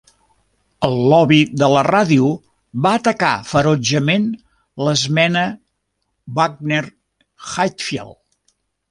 [0.85, 2.29] El lobby de la ràdio
[2.85, 4.25] va atacar ferotgement
[4.87, 5.43] l'esmena
[6.39, 8.19] Wagner-Hatfield.